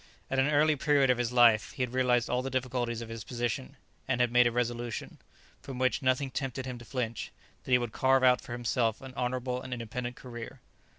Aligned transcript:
At 0.31 0.39
an 0.39 0.49
early 0.49 0.75
period 0.75 1.11
of 1.11 1.19
his 1.19 1.31
life 1.31 1.73
he 1.73 1.83
had 1.83 1.93
realized 1.93 2.27
all 2.27 2.41
the 2.41 2.49
difficulties 2.49 3.01
of 3.01 3.09
his 3.09 3.23
position, 3.23 3.77
and 4.07 4.19
had 4.19 4.31
made 4.31 4.47
a 4.47 4.51
resolution, 4.51 5.19
from 5.61 5.77
which 5.77 6.01
nothing 6.01 6.31
tempted 6.31 6.65
him 6.65 6.79
to 6.79 6.85
flinch, 6.85 7.31
that 7.65 7.71
he 7.71 7.77
would 7.77 7.91
carve 7.91 8.23
out 8.23 8.41
for 8.41 8.53
himself 8.53 8.99
an 9.01 9.13
honourable 9.13 9.61
and 9.61 9.73
independent 9.73 10.15
career. 10.15 10.59